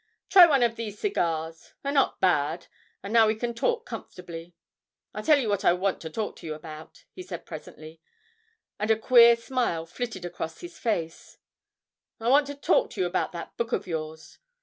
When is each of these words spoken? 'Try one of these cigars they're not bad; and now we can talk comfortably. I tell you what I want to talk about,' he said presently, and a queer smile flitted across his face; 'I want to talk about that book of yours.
'Try 0.29 0.47
one 0.47 0.63
of 0.63 0.77
these 0.77 0.97
cigars 0.97 1.75
they're 1.83 1.91
not 1.91 2.19
bad; 2.19 2.65
and 3.03 3.13
now 3.13 3.27
we 3.27 3.35
can 3.35 3.53
talk 3.53 3.85
comfortably. 3.85 4.55
I 5.13 5.21
tell 5.21 5.37
you 5.37 5.47
what 5.47 5.63
I 5.63 5.73
want 5.73 6.01
to 6.01 6.09
talk 6.09 6.41
about,' 6.41 7.05
he 7.13 7.21
said 7.21 7.45
presently, 7.45 8.01
and 8.79 8.89
a 8.89 8.97
queer 8.97 9.35
smile 9.35 9.85
flitted 9.85 10.25
across 10.25 10.61
his 10.61 10.79
face; 10.79 11.37
'I 12.19 12.29
want 12.29 12.47
to 12.47 12.55
talk 12.55 12.97
about 12.97 13.31
that 13.33 13.55
book 13.57 13.73
of 13.73 13.85
yours. 13.85 14.39